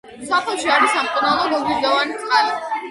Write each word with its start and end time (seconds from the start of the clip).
სოფელში 0.29 0.71
არის 0.77 0.95
სამკურნალო 0.97 1.47
გოგირდოვანი 1.55 2.21
წყალი. 2.27 2.59